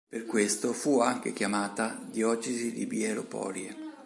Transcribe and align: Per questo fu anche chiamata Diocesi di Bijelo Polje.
Per 0.09 0.25
questo 0.25 0.73
fu 0.73 0.99
anche 0.99 1.31
chiamata 1.31 1.95
Diocesi 2.09 2.71
di 2.71 2.87
Bijelo 2.87 3.23
Polje. 3.23 3.89